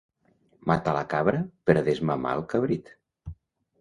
Matar 0.71 0.95
la 0.95 1.03
cabra 1.11 1.43
per 1.71 1.77
desmamar 1.91 2.33
el 2.41 2.45
cabrit. 2.55 2.95